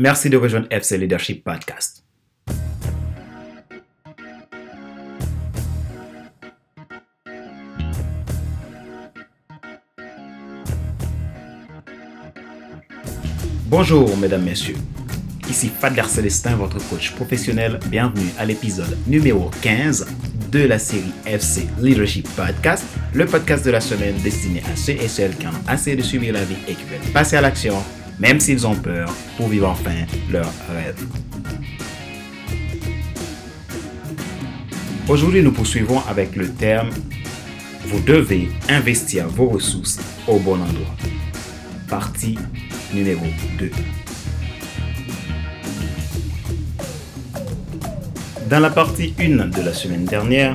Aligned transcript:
Merci 0.00 0.30
de 0.30 0.36
rejoindre 0.36 0.68
FC 0.70 0.96
Leadership 0.96 1.42
Podcast. 1.42 2.04
Bonjour 13.66 14.16
mesdames, 14.18 14.44
messieurs. 14.44 14.76
Ici 15.50 15.68
Fadler 15.68 16.04
Célestin, 16.04 16.54
votre 16.54 16.78
coach 16.88 17.16
professionnel. 17.16 17.80
Bienvenue 17.86 18.28
à 18.38 18.44
l'épisode 18.44 18.96
numéro 19.08 19.50
15 19.62 20.06
de 20.52 20.60
la 20.60 20.78
série 20.78 21.12
FC 21.26 21.66
Leadership 21.80 22.28
Podcast, 22.36 22.84
le 23.14 23.26
podcast 23.26 23.64
de 23.66 23.72
la 23.72 23.80
semaine 23.80 24.14
destiné 24.22 24.62
à 24.72 24.76
ceux 24.76 24.92
et 24.92 25.08
celles 25.08 25.36
qui 25.36 25.48
ont 25.48 25.62
assez 25.66 25.96
de 25.96 26.02
subir 26.02 26.34
la 26.34 26.44
vie 26.44 26.56
et 26.68 26.74
qui 26.74 26.84
veulent 26.84 27.12
passer 27.12 27.36
à 27.36 27.40
l'action, 27.40 27.74
même 28.20 28.40
s'ils 28.40 28.66
ont 28.66 28.74
peur, 28.74 29.12
pour 29.36 29.48
vivre 29.48 29.68
enfin 29.68 30.06
leur 30.30 30.50
rêve. 30.68 30.96
Aujourd'hui, 35.08 35.42
nous 35.42 35.52
poursuivons 35.52 36.00
avec 36.06 36.36
le 36.36 36.50
terme 36.50 36.90
Vous 37.86 38.00
devez 38.00 38.48
investir 38.68 39.26
vos 39.28 39.48
ressources 39.48 39.98
au 40.26 40.38
bon 40.38 40.54
endroit. 40.60 40.94
Partie 41.88 42.38
numéro 42.92 43.24
2. 43.58 43.70
Dans 48.50 48.60
la 48.60 48.70
partie 48.70 49.14
1 49.18 49.46
de 49.48 49.62
la 49.62 49.72
semaine 49.72 50.04
dernière, 50.04 50.54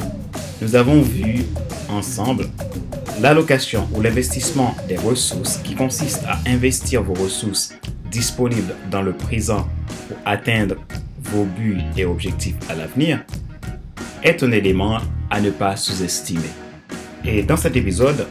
nous 0.62 0.76
avons 0.76 1.02
vu 1.02 1.46
ensemble 1.90 2.46
l'allocation 3.22 3.88
ou 3.94 4.02
l'investissement 4.02 4.76
des 4.88 4.98
ressources 4.98 5.58
qui 5.58 5.76
consiste 5.76 6.24
à 6.26 6.40
investir 6.48 7.04
vos 7.04 7.14
ressources 7.14 7.74
disponibles 8.12 8.76
dans 8.92 9.02
le 9.02 9.14
présent 9.14 9.68
pour 10.08 10.18
atteindre 10.26 10.76
vos 11.22 11.46
buts 11.46 11.82
et 11.98 12.06
objectifs 12.06 12.56
à 12.70 12.76
l'avenir 12.76 13.24
est 14.24 14.42
un 14.44 14.52
élément 14.52 14.98
à 15.30 15.42
ne 15.42 15.50
pas 15.50 15.76
sous-estimer. 15.76 16.42
Et 17.26 17.44
dans 17.44 17.58
cet 17.58 17.76
épisode, 17.76 18.28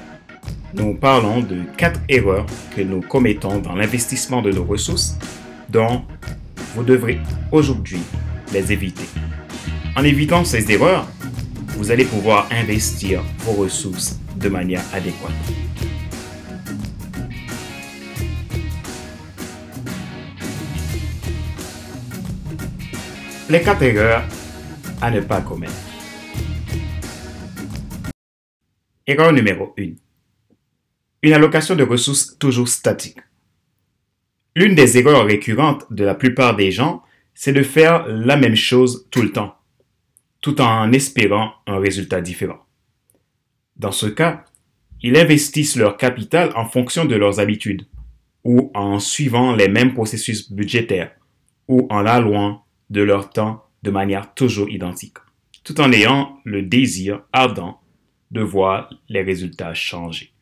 nous 0.74 0.94
parlons 0.94 1.40
de 1.40 1.62
quatre 1.76 2.00
erreurs 2.08 2.46
que 2.74 2.82
nous 2.82 3.00
commettons 3.00 3.58
dans 3.58 3.74
l'investissement 3.74 4.40
de 4.42 4.50
nos 4.52 4.64
ressources 4.64 5.16
dont 5.68 6.02
vous 6.74 6.84
devrez 6.84 7.18
aujourd'hui 7.50 8.00
les 8.52 8.72
éviter. 8.72 9.04
En 9.96 10.04
évitant 10.04 10.44
ces 10.44 10.70
erreurs, 10.70 11.06
vous 11.76 11.90
allez 11.90 12.04
pouvoir 12.04 12.48
investir 12.50 13.22
vos 13.40 13.52
ressources 13.52 14.18
de 14.42 14.48
manière 14.48 14.82
adéquate. 14.92 15.30
Les 23.48 23.62
quatre 23.62 23.82
erreurs 23.82 24.24
à 25.00 25.10
ne 25.10 25.20
pas 25.20 25.40
commettre. 25.40 25.72
Erreur 29.06 29.32
numéro 29.32 29.74
1. 29.78 29.92
Une 31.22 31.32
allocation 31.32 31.76
de 31.76 31.84
ressources 31.84 32.38
toujours 32.38 32.68
statique. 32.68 33.18
L'une 34.56 34.74
des 34.74 34.98
erreurs 34.98 35.26
récurrentes 35.26 35.84
de 35.90 36.04
la 36.04 36.14
plupart 36.14 36.56
des 36.56 36.70
gens, 36.70 37.02
c'est 37.34 37.52
de 37.52 37.62
faire 37.62 38.06
la 38.06 38.36
même 38.36 38.56
chose 38.56 39.06
tout 39.10 39.22
le 39.22 39.32
temps 39.32 39.56
tout 40.42 40.60
en 40.60 40.92
espérant 40.92 41.52
un 41.66 41.78
résultat 41.78 42.20
différent. 42.20 42.66
Dans 43.76 43.92
ce 43.92 44.06
cas, 44.06 44.44
ils 45.02 45.16
investissent 45.16 45.76
leur 45.76 45.96
capital 45.96 46.52
en 46.54 46.64
fonction 46.64 47.04
de 47.04 47.16
leurs 47.16 47.40
habitudes, 47.40 47.86
ou 48.44 48.70
en 48.74 48.98
suivant 48.98 49.54
les 49.54 49.68
mêmes 49.68 49.94
processus 49.94 50.52
budgétaires, 50.52 51.12
ou 51.68 51.86
en 51.90 52.06
allouant 52.06 52.64
de 52.90 53.02
leur 53.02 53.30
temps 53.30 53.64
de 53.82 53.90
manière 53.90 54.34
toujours 54.34 54.70
identique, 54.70 55.18
tout 55.64 55.80
en 55.80 55.92
ayant 55.92 56.38
le 56.44 56.62
désir 56.62 57.22
ardent 57.32 57.80
de 58.30 58.40
voir 58.40 58.90
les 59.08 59.22
résultats 59.22 59.74
changer. 59.74 60.32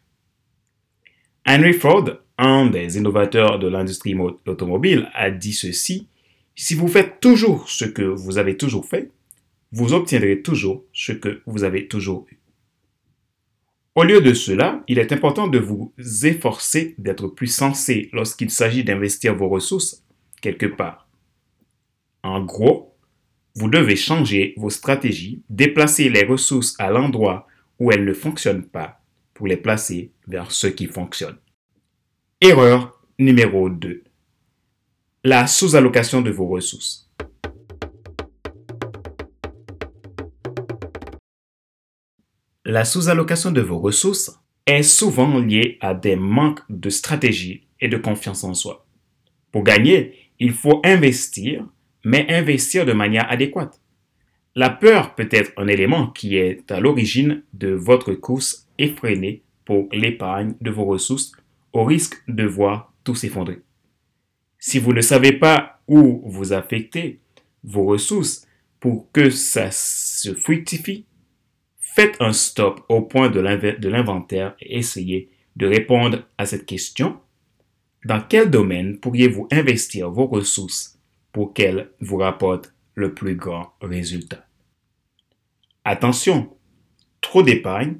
Henry 1.46 1.72
Ford, 1.72 2.08
un 2.38 2.66
des 2.66 2.96
innovateurs 2.96 3.58
de 3.58 3.68
l'industrie 3.68 4.16
automobile, 4.46 5.10
a 5.14 5.30
dit 5.30 5.52
ceci, 5.52 6.08
si 6.54 6.74
vous 6.74 6.88
faites 6.88 7.20
toujours 7.20 7.68
ce 7.68 7.84
que 7.84 8.02
vous 8.02 8.38
avez 8.38 8.56
toujours 8.56 8.86
fait, 8.86 9.10
vous 9.72 9.92
obtiendrez 9.92 10.42
toujours 10.42 10.84
ce 10.92 11.12
que 11.12 11.42
vous 11.46 11.64
avez 11.64 11.88
toujours 11.88 12.26
eu. 12.30 12.39
Au 13.96 14.04
lieu 14.04 14.20
de 14.20 14.34
cela, 14.34 14.84
il 14.86 15.00
est 15.00 15.12
important 15.12 15.48
de 15.48 15.58
vous 15.58 15.92
efforcer 16.22 16.94
d'être 16.98 17.26
plus 17.26 17.48
sensé 17.48 18.08
lorsqu'il 18.12 18.50
s'agit 18.50 18.84
d'investir 18.84 19.34
vos 19.34 19.48
ressources 19.48 20.04
quelque 20.40 20.66
part. 20.66 21.08
En 22.22 22.44
gros, 22.44 22.96
vous 23.56 23.68
devez 23.68 23.96
changer 23.96 24.54
vos 24.56 24.70
stratégies, 24.70 25.42
déplacer 25.50 26.08
les 26.08 26.24
ressources 26.24 26.76
à 26.78 26.90
l'endroit 26.90 27.48
où 27.80 27.90
elles 27.90 28.04
ne 28.04 28.12
fonctionnent 28.12 28.66
pas 28.66 29.02
pour 29.34 29.48
les 29.48 29.56
placer 29.56 30.12
vers 30.28 30.52
ce 30.52 30.68
qui 30.68 30.86
fonctionne. 30.86 31.38
Erreur 32.40 33.02
numéro 33.18 33.68
2. 33.68 34.04
La 35.24 35.48
sous-allocation 35.48 36.22
de 36.22 36.30
vos 36.30 36.46
ressources. 36.46 37.09
La 42.66 42.84
sous-allocation 42.84 43.52
de 43.52 43.62
vos 43.62 43.78
ressources 43.78 44.38
est 44.66 44.82
souvent 44.82 45.38
liée 45.38 45.78
à 45.80 45.94
des 45.94 46.14
manques 46.14 46.60
de 46.68 46.90
stratégie 46.90 47.66
et 47.80 47.88
de 47.88 47.96
confiance 47.96 48.44
en 48.44 48.52
soi. 48.52 48.84
Pour 49.50 49.64
gagner, 49.64 50.14
il 50.38 50.52
faut 50.52 50.82
investir, 50.84 51.64
mais 52.04 52.26
investir 52.28 52.84
de 52.84 52.92
manière 52.92 53.30
adéquate. 53.30 53.80
La 54.54 54.68
peur 54.68 55.14
peut 55.14 55.28
être 55.30 55.52
un 55.56 55.68
élément 55.68 56.08
qui 56.08 56.36
est 56.36 56.70
à 56.70 56.80
l'origine 56.80 57.42
de 57.54 57.68
votre 57.68 58.12
course 58.12 58.68
effrénée 58.76 59.42
pour 59.64 59.88
l'épargne 59.90 60.54
de 60.60 60.70
vos 60.70 60.84
ressources 60.84 61.32
au 61.72 61.84
risque 61.84 62.22
de 62.28 62.44
voir 62.44 62.92
tout 63.04 63.14
s'effondrer. 63.14 63.60
Si 64.58 64.78
vous 64.78 64.92
ne 64.92 65.00
savez 65.00 65.32
pas 65.32 65.80
où 65.88 66.22
vous 66.26 66.52
affectez 66.52 67.20
vos 67.64 67.86
ressources 67.86 68.46
pour 68.80 69.10
que 69.12 69.30
ça 69.30 69.70
se 69.70 70.34
fructifie, 70.34 71.06
Faites 72.00 72.16
un 72.18 72.32
stop 72.32 72.80
au 72.88 73.02
point 73.02 73.28
de 73.28 73.40
l'inventaire 73.40 74.56
et 74.62 74.78
essayez 74.78 75.28
de 75.56 75.66
répondre 75.66 76.26
à 76.38 76.46
cette 76.46 76.64
question. 76.64 77.20
Dans 78.06 78.22
quel 78.26 78.48
domaine 78.48 78.98
pourriez-vous 78.98 79.48
investir 79.52 80.10
vos 80.10 80.26
ressources 80.26 80.98
pour 81.30 81.52
qu'elles 81.52 81.90
vous 82.00 82.16
rapportent 82.16 82.72
le 82.94 83.12
plus 83.12 83.34
grand 83.34 83.74
résultat? 83.82 84.46
Attention, 85.84 86.56
trop 87.20 87.42
d'épargne, 87.42 87.98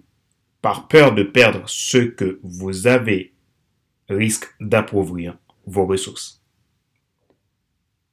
par 0.63 0.89
peur 0.89 1.15
de 1.15 1.23
perdre 1.23 1.65
ce 1.67 1.99
que 1.99 2.41
vous 2.43 2.87
avez, 2.87 3.35
risque 4.09 4.47
d'appauvrir 4.61 5.37
vos 5.67 5.85
ressources. 5.85 6.43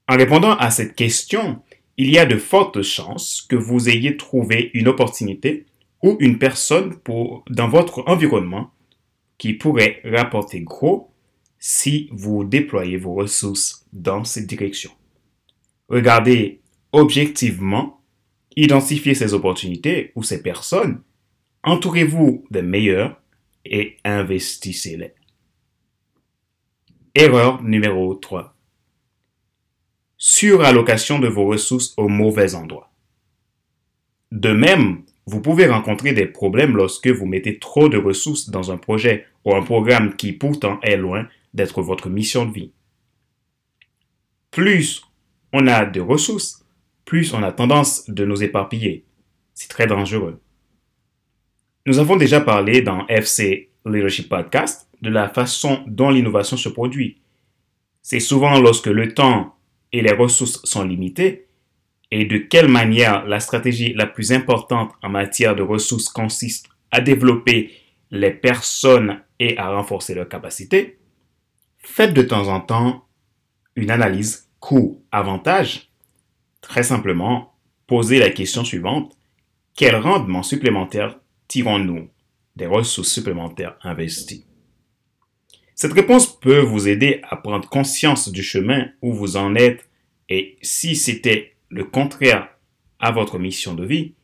En 0.10 0.18
répondant 0.18 0.58
à 0.58 0.70
cette 0.70 0.98
question, 0.98 1.64
il 1.96 2.12
y 2.12 2.18
a 2.18 2.26
de 2.26 2.36
fortes 2.36 2.82
chances 2.82 3.42
que 3.42 3.56
vous 3.56 3.88
ayez 3.88 4.18
trouvé 4.18 4.70
une 4.74 4.90
opportunité 4.90 5.66
ou 6.04 6.18
une 6.20 6.38
personne 6.38 6.98
pour, 6.98 7.44
dans 7.50 7.68
votre 7.68 8.04
environnement 8.08 8.72
qui 9.38 9.54
pourrait 9.54 10.02
rapporter 10.04 10.62
gros 10.62 11.12
si 11.60 12.10
vous 12.12 12.44
déployez 12.44 12.98
vos 12.98 13.14
ressources 13.14 13.86
dans 13.94 14.24
cette 14.24 14.48
direction. 14.48 14.92
Regardez 15.90 16.62
objectivement, 16.92 18.02
identifiez 18.56 19.16
ces 19.16 19.34
opportunités 19.34 20.12
ou 20.16 20.24
ces 20.24 20.42
personnes, 20.42 21.02
entourez-vous 21.64 22.46
des 22.52 22.62
meilleurs 22.62 23.22
et 23.66 23.98
investissez-les. 24.04 25.14
Erreur 27.16 27.64
numéro 27.64 28.14
3 28.14 28.58
surallocation 30.18 31.20
de 31.20 31.28
vos 31.28 31.46
ressources 31.46 31.94
au 31.98 32.08
mauvais 32.08 32.56
endroit. 32.56 32.92
De 34.32 34.52
même, 34.52 35.04
vous 35.28 35.42
pouvez 35.42 35.68
rencontrer 35.68 36.14
des 36.14 36.26
problèmes 36.26 36.78
lorsque 36.78 37.08
vous 37.08 37.26
mettez 37.26 37.60
trop 37.60 37.90
de 37.90 37.98
ressources 37.98 38.50
dans 38.50 38.72
un 38.72 38.78
projet 38.78 39.26
ou 39.44 39.54
un 39.54 39.62
programme 39.62 40.16
qui 40.16 40.32
pourtant 40.32 40.80
est 40.82 40.96
loin 40.96 41.28
d'être 41.54 41.82
votre 41.82 42.10
mission 42.10 42.46
de 42.46 42.54
vie. 42.54 42.72
Plus 44.52 45.04
on 45.52 45.68
a 45.68 45.86
de 45.86 46.00
ressources, 46.00 46.66
plus 47.04 47.34
on 47.34 47.44
a 47.44 47.52
tendance 47.52 48.10
de 48.10 48.24
nous 48.24 48.42
éparpiller. 48.42 49.04
C'est 49.54 49.70
très 49.70 49.86
dangereux. 49.86 50.40
Nous 51.86 52.00
avons 52.00 52.16
déjà 52.16 52.40
parlé 52.40 52.82
dans 52.82 53.06
FC 53.08 53.70
Leadership 53.86 54.30
Podcast 54.30 54.88
de 55.02 55.10
la 55.10 55.28
façon 55.28 55.84
dont 55.88 56.10
l'innovation 56.10 56.56
se 56.56 56.70
produit. 56.70 57.22
C'est 58.02 58.22
souvent 58.22 58.60
lorsque 58.62 58.88
le 58.88 59.14
temps 59.14 59.58
et 59.92 60.02
les 60.02 60.14
ressources 60.14 60.62
sont 60.64 60.86
limitées, 60.86 61.47
et 62.12 62.26
de 62.26 62.38
quelle 62.38 62.68
manière 62.68 63.26
la 63.26 63.40
stratégie 63.40 63.94
la 63.94 64.06
plus 64.06 64.32
importante 64.32 64.92
en 65.02 65.10
matière 65.10 65.56
de 65.56 65.64
ressources 65.64 66.10
consiste 66.10 66.68
à 66.92 67.02
développer 67.02 67.72
les 68.12 68.32
personnes 68.32 69.22
et 69.40 69.58
à 69.58 69.70
renforcer 69.70 70.16
leurs 70.16 70.30
capacités, 70.30 71.00
faites 71.80 72.14
de 72.14 72.22
temps 72.22 72.48
en 72.48 72.62
temps 72.62 73.06
une 73.76 73.92
analyse 73.92 74.50
coût, 74.60 75.04
avantage 75.12 75.88
Très 76.62 76.84
simplement, 76.84 77.54
posez 77.86 78.20
la 78.20 78.30
question 78.30 78.66
suivante. 78.66 79.18
Quel 79.76 79.96
rendement 79.96 80.44
supplémentaire 80.44 81.20
tirons-nous 81.48 82.10
des 82.56 82.66
ressources 82.66 83.12
supplémentaires 83.12 83.78
investies? 83.84 84.46
Cette 85.76 85.94
réponse 85.94 86.40
peut 86.40 86.60
vous 86.60 86.88
aider 86.88 87.22
à 87.30 87.38
prendre 87.38 87.70
conscience 87.70 88.30
du 88.30 88.42
chemin 88.42 88.88
où 89.02 89.14
vous 89.14 89.38
en 89.38 89.56
êtes 89.56 89.88
et 90.28 90.58
si 90.62 90.96
c'était 90.96 91.56
le 91.70 91.84
contraire 91.84 92.50
à 93.00 93.12
votre 93.12 93.40
mission 93.40 93.74
de 93.74 93.86
vie, 93.86 94.16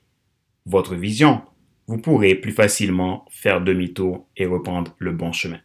votre 0.66 0.96
vision, 0.96 1.42
vous 1.88 1.98
pourrez 1.98 2.36
plus 2.36 2.54
facilement 2.54 3.26
faire 3.30 3.62
demi-tour 3.62 4.28
et 4.38 4.46
reprendre 4.46 4.96
le 4.98 5.12
bon 5.12 5.32
chemin. 5.34 5.60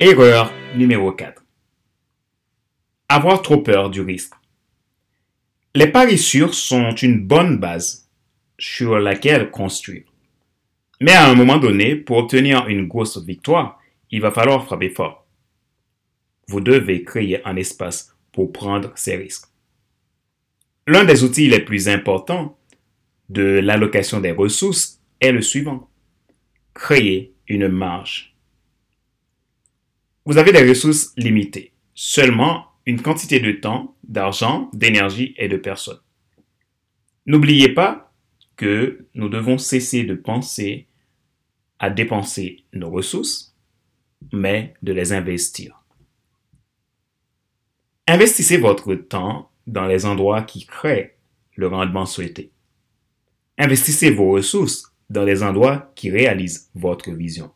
Erreur 0.00 0.52
numéro 0.76 1.12
4. 1.12 1.42
Avoir 3.08 3.42
trop 3.42 3.58
peur 3.58 3.90
du 3.90 4.02
risque. 4.02 4.34
Les 5.74 5.90
paris 5.90 6.18
sûrs 6.18 6.54
sont 6.54 6.90
une 6.94 7.26
bonne 7.26 7.58
base 7.58 8.10
sur 8.58 8.98
laquelle 8.98 9.50
construire. 9.50 10.04
Mais 11.00 11.12
à 11.12 11.28
un 11.28 11.34
moment 11.34 11.58
donné, 11.58 11.96
pour 11.96 12.18
obtenir 12.18 12.68
une 12.68 12.86
grosse 12.86 13.18
victoire, 13.24 13.80
il 14.10 14.20
va 14.20 14.30
falloir 14.30 14.64
frapper 14.64 14.90
fort. 14.90 15.26
Vous 16.48 16.60
devez 16.60 17.04
créer 17.04 17.46
un 17.46 17.56
espace 17.56 18.14
pour 18.32 18.52
prendre 18.52 18.92
ces 18.96 19.16
risques. 19.16 19.46
L'un 20.86 21.04
des 21.04 21.24
outils 21.24 21.48
les 21.48 21.60
plus 21.60 21.88
importants 21.88 22.58
de 23.28 23.42
l'allocation 23.42 24.20
des 24.20 24.32
ressources 24.32 25.00
est 25.20 25.32
le 25.32 25.42
suivant. 25.42 25.88
Créer 26.74 27.34
une 27.48 27.68
marge 27.68 28.30
vous 30.30 30.38
avez 30.38 30.52
des 30.52 30.68
ressources 30.68 31.12
limitées, 31.16 31.72
seulement 31.94 32.66
une 32.86 33.02
quantité 33.02 33.40
de 33.40 33.52
temps, 33.52 33.96
d'argent, 34.04 34.70
d'énergie 34.72 35.34
et 35.36 35.48
de 35.48 35.56
personnes. 35.56 36.00
N'oubliez 37.26 37.70
pas 37.70 38.12
que 38.56 39.06
nous 39.14 39.28
devons 39.28 39.58
cesser 39.58 40.04
de 40.04 40.14
penser 40.14 40.86
à 41.78 41.90
dépenser 41.90 42.64
nos 42.72 42.90
ressources, 42.90 43.56
mais 44.32 44.74
de 44.82 44.92
les 44.92 45.12
investir. 45.12 45.79
Investissez 48.12 48.56
votre 48.56 48.92
temps 48.96 49.52
dans 49.68 49.86
les 49.86 50.04
endroits 50.04 50.42
qui 50.42 50.66
créent 50.66 51.14
le 51.54 51.68
rendement 51.68 52.06
souhaité. 52.06 52.50
Investissez 53.56 54.10
vos 54.10 54.32
ressources 54.32 54.96
dans 55.10 55.22
les 55.22 55.44
endroits 55.44 55.92
qui 55.94 56.10
réalisent 56.10 56.72
votre 56.74 57.12
vision. 57.12 57.52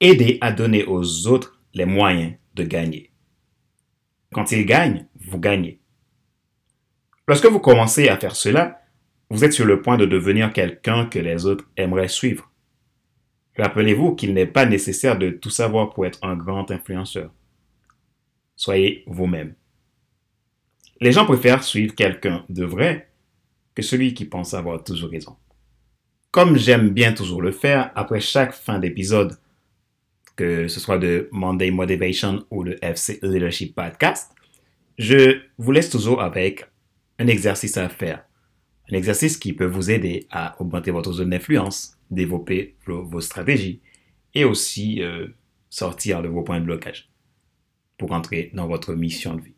Aidez 0.00 0.38
à 0.40 0.50
donner 0.50 0.84
aux 0.86 1.28
autres 1.28 1.60
les 1.72 1.84
moyens 1.84 2.34
de 2.56 2.64
gagner. 2.64 3.12
Quand 4.32 4.50
ils 4.50 4.66
gagnent, 4.66 5.06
vous 5.20 5.38
gagnez. 5.38 5.78
Lorsque 7.28 7.46
vous 7.46 7.60
commencez 7.60 8.08
à 8.08 8.16
faire 8.16 8.34
cela, 8.34 8.80
vous 9.30 9.44
êtes 9.44 9.52
sur 9.52 9.66
le 9.66 9.82
point 9.82 9.98
de 9.98 10.06
devenir 10.06 10.52
quelqu'un 10.52 11.06
que 11.06 11.20
les 11.20 11.46
autres 11.46 11.70
aimeraient 11.76 12.08
suivre. 12.08 12.50
Rappelez-vous 13.56 14.16
qu'il 14.16 14.34
n'est 14.34 14.46
pas 14.46 14.66
nécessaire 14.66 15.16
de 15.16 15.30
tout 15.30 15.50
savoir 15.50 15.90
pour 15.90 16.06
être 16.06 16.24
un 16.24 16.34
grand 16.34 16.72
influenceur. 16.72 17.30
Soyez 18.56 19.04
vous-même. 19.06 19.54
Les 21.00 21.12
gens 21.12 21.26
préfèrent 21.26 21.62
suivre 21.62 21.94
quelqu'un 21.94 22.44
de 22.48 22.64
vrai 22.64 23.10
que 23.74 23.82
celui 23.82 24.14
qui 24.14 24.24
pense 24.24 24.54
avoir 24.54 24.82
toujours 24.82 25.10
raison. 25.10 25.36
Comme 26.30 26.56
j'aime 26.56 26.88
bien 26.88 27.12
toujours 27.12 27.42
le 27.42 27.52
faire, 27.52 27.92
après 27.94 28.20
chaque 28.20 28.54
fin 28.54 28.78
d'épisode, 28.78 29.38
que 30.36 30.68
ce 30.68 30.80
soit 30.80 30.98
de 30.98 31.28
Monday 31.32 31.70
Motivation 31.70 32.46
ou 32.50 32.62
le 32.62 32.82
FC 32.82 33.18
Leadership 33.22 33.74
Podcast, 33.74 34.32
je 34.98 35.42
vous 35.58 35.72
laisse 35.72 35.90
toujours 35.90 36.22
avec 36.22 36.64
un 37.18 37.26
exercice 37.26 37.76
à 37.76 37.90
faire. 37.90 38.24
Un 38.90 38.96
exercice 38.96 39.36
qui 39.36 39.52
peut 39.52 39.66
vous 39.66 39.90
aider 39.90 40.26
à 40.30 40.60
augmenter 40.60 40.90
votre 40.90 41.12
zone 41.12 41.30
d'influence, 41.30 41.98
développer 42.10 42.76
vos, 42.86 43.20
stratégies 43.20 43.82
et 44.34 44.44
aussi 44.44 45.02
euh, 45.02 45.26
sortir 45.68 46.22
de 46.22 46.28
vos 46.28 46.42
points 46.42 46.60
de 46.60 46.64
blocage 46.64 47.10
pour 47.98 48.12
entrer 48.12 48.50
dans 48.54 48.66
votre 48.66 48.94
mission 48.94 49.34
de 49.34 49.42
vie. 49.42 49.54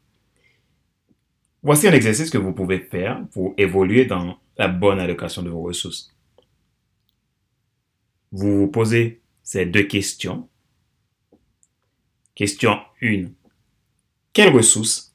Voici 1.63 1.89
un 1.89 1.93
exercice 1.93 2.31
que 2.31 2.39
vous 2.39 2.53
pouvez 2.53 2.79
faire 2.79 3.27
pour 3.33 3.55
évoluer 3.59 4.05
dans 4.05 4.39
la 4.57 4.69
bonne 4.69 5.01
allocation 5.01 5.43
de 5.43 5.51
vos 5.51 5.63
ressources. 5.63 6.15
Vous 8.31 8.59
vous 8.59 8.69
posez 8.69 9.23
ces 9.43 9.67
deux 9.67 9.85
questions 9.85 10.49
Question 12.35 12.79
1. 13.03 13.31
Quelles 14.33 14.53
ressources 14.53 15.13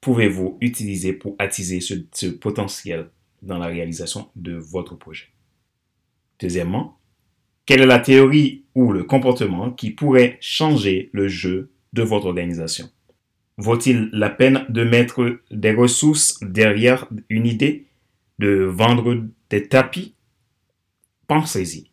pouvez-vous 0.00 0.56
utiliser 0.60 1.12
pour 1.12 1.34
attiser 1.40 1.80
ce, 1.80 2.26
potentiel 2.26 3.10
dans 3.42 3.58
la 3.58 3.66
réalisation 3.66 4.30
de 4.36 4.54
votre 4.54 4.94
projet? 4.94 5.30
Deuxièmement, 6.38 7.00
quelle 7.66 7.80
est 7.80 7.86
la 7.86 7.98
théorie 7.98 8.64
ou 8.76 8.92
le 8.92 9.02
comportement 9.02 9.72
qui 9.72 9.90
pourrait 9.90 10.38
changer 10.40 11.10
le 11.12 11.26
jeu 11.26 11.72
de 11.92 12.02
votre 12.02 12.26
organisation 12.26 12.88
Vaut-il 13.56 14.08
la 14.12 14.30
peine 14.30 14.64
de 14.70 14.84
mettre 14.84 15.40
des 15.50 15.72
ressources 15.72 16.38
derrière 16.40 17.06
une 17.28 17.46
idée, 17.46 17.88
de 18.38 18.64
vendre 18.64 19.22
des 19.50 19.68
tapis? 19.68 20.14
Pensez-y. 21.26 21.90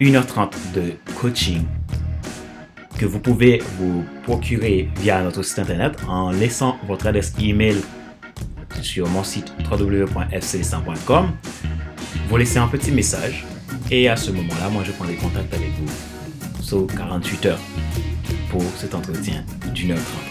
1h30 0.00 0.52
de 0.74 0.92
coaching 1.20 1.64
que 2.98 3.06
vous 3.06 3.18
pouvez 3.18 3.62
vous 3.78 4.04
procurer 4.24 4.90
via 4.98 5.22
notre 5.22 5.42
site 5.42 5.60
internet 5.60 5.96
en 6.06 6.30
laissant 6.30 6.76
votre 6.86 7.06
adresse 7.06 7.32
email 7.40 7.76
sur 8.82 9.08
mon 9.08 9.24
site 9.24 9.52
www.fc100.com. 9.70 11.30
Vous 12.28 12.36
laissez 12.36 12.58
un 12.58 12.68
petit 12.68 12.92
message 12.92 13.44
et 13.90 14.08
à 14.08 14.16
ce 14.16 14.30
moment-là, 14.30 14.68
moi 14.70 14.82
je 14.84 14.92
prendrai 14.92 15.14
contact 15.14 15.52
avec 15.54 15.70
vous 15.80 16.62
sous 16.62 16.86
48 16.86 17.46
heures 17.46 17.60
pour 18.50 18.62
cet 18.76 18.94
entretien 18.94 19.44
d'une 19.74 19.92
heure 19.92 19.98
trente 19.98 20.30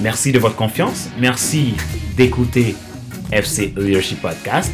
Merci 0.00 0.32
de 0.32 0.38
votre 0.40 0.56
confiance. 0.56 1.08
Merci 1.18 1.74
d'écouter 2.16 2.74
FC 3.30 3.72
Leadership 3.76 4.20
Podcast 4.20 4.72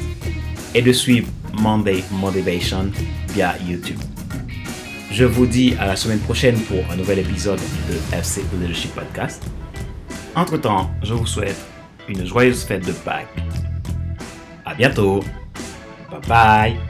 et 0.75 0.81
de 0.81 0.93
suivre 0.93 1.29
Monday 1.53 2.03
Motivation 2.11 2.91
via 3.35 3.55
YouTube. 3.69 3.99
Je 5.11 5.25
vous 5.25 5.47
dis 5.47 5.75
à 5.79 5.87
la 5.87 5.97
semaine 5.97 6.21
prochaine 6.21 6.59
pour 6.61 6.79
un 6.91 6.97
nouvel 6.97 7.19
épisode 7.19 7.61
de 7.91 8.17
FC 8.17 8.43
Leadership 8.59 8.95
Podcast. 8.95 9.43
Entre-temps, 10.35 10.91
je 11.03 11.13
vous 11.13 11.27
souhaite 11.27 11.57
une 12.09 12.27
joyeuse 12.27 12.65
fête 12.65 12.87
de 12.87 12.93
Pâques. 12.93 13.27
À 14.65 14.75
bientôt. 14.75 15.23
Bye 16.11 16.21
bye. 16.29 16.88